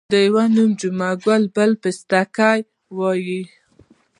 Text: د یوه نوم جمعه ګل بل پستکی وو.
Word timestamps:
د 0.13 0.13
یوه 0.27 0.43
نوم 0.55 0.71
جمعه 0.79 1.11
ګل 1.25 1.43
بل 1.55 1.71
پستکی 1.81 2.57
وو. 2.97 3.11